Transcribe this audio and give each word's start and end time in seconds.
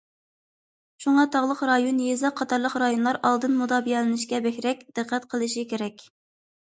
شۇڭا 1.03 1.25
تاغلىق 1.35 1.59
رايون، 1.69 1.99
يېزا 2.05 2.31
قاتارلىق 2.41 2.77
رايونلار 2.85 3.21
ئالدىن 3.29 3.55
مۇداپىئەلىنىشكە 3.61 4.41
بەكرەك 4.47 4.85
دىققەت 5.01 5.29
قىلىشى 5.35 5.67
كېرەك. 5.75 6.03